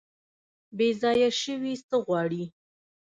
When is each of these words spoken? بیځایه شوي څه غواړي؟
بیځایه 0.77 1.29
شوي 1.41 1.73
څه 1.87 1.95
غواړي؟ 2.05 2.43